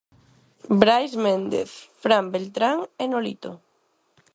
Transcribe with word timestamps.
Brais 0.81 1.13
Méndez, 1.25 1.71
Fran 2.01 2.25
Beltrán 2.33 2.77
e 3.03 3.05
Nolito. 3.13 3.51